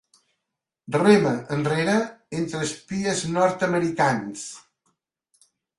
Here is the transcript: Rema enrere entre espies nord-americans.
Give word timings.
Rema 0.95 1.33
enrere 1.59 1.95
entre 2.41 2.65
espies 2.71 3.25
nord-americans. 3.39 4.51